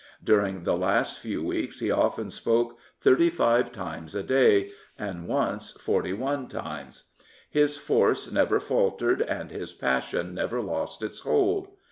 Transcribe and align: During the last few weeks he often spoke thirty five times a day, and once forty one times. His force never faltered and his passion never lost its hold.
During 0.23 0.63
the 0.63 0.75
last 0.75 1.19
few 1.19 1.43
weeks 1.43 1.79
he 1.79 1.91
often 1.91 2.31
spoke 2.31 2.79
thirty 2.99 3.29
five 3.29 3.71
times 3.71 4.15
a 4.15 4.23
day, 4.23 4.71
and 4.97 5.27
once 5.27 5.73
forty 5.73 6.11
one 6.11 6.47
times. 6.47 7.11
His 7.51 7.77
force 7.77 8.31
never 8.31 8.59
faltered 8.59 9.21
and 9.21 9.51
his 9.51 9.73
passion 9.73 10.33
never 10.33 10.59
lost 10.59 11.03
its 11.03 11.19
hold. 11.19 11.67